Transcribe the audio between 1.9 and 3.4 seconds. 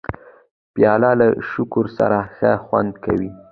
سره ښه خوند کوي.